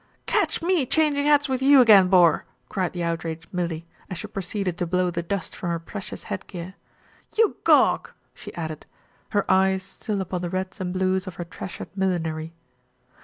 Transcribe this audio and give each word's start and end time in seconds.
"Catch 0.25 0.63
me 0.63 0.83
changin' 0.87 1.27
hats 1.27 1.47
wi' 1.47 1.57
you 1.57 1.79
again, 1.79 2.07
bor," 2.07 2.43
cried 2.69 2.93
the 2.93 3.03
outraged 3.03 3.45
Millie, 3.51 3.85
as 4.09 4.17
she 4.17 4.25
proceeded 4.25 4.75
to 4.79 4.87
blow 4.87 5.11
the 5.11 5.21
dust 5.21 5.55
from 5.55 5.69
her 5.69 5.77
precious 5.77 6.23
headgear. 6.23 6.73
"You 7.37 7.57
gowk!" 7.63 8.15
she 8.33 8.51
added, 8.55 8.87
her 9.29 9.45
eyes 9.47 9.83
still 9.83 10.19
upon 10.21 10.41
the 10.41 10.49
reds 10.49 10.81
and 10.81 10.91
blues 10.91 11.27
of 11.27 11.35
her 11.35 11.43
treasured 11.45 11.89
millinery. 11.95 12.51